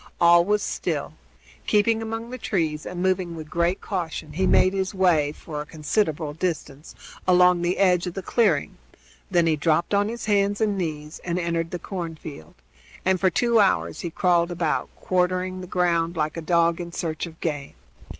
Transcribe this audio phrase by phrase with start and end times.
[0.19, 1.13] All was still.
[1.67, 5.65] Keeping among the trees and moving with great caution, he made his way, for a
[5.67, 6.95] considerable distance,
[7.27, 8.77] along the edge of the clearing;
[9.29, 12.55] then he dropped on his hands and knees and entered the cornfield,
[13.05, 17.27] and for two hours he crawled about, quartering the ground like a dog in search
[17.27, 17.75] of game.